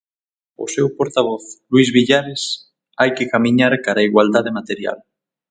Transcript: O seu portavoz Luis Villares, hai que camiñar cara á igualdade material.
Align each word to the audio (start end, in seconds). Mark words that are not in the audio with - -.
O 0.63 0.65
seu 0.75 0.87
portavoz 0.97 1.43
Luis 1.71 1.89
Villares, 1.95 2.41
hai 2.99 3.09
que 3.17 3.29
camiñar 3.33 3.73
cara 3.85 4.03
á 4.03 4.07
igualdade 4.09 4.55
material. 4.59 4.97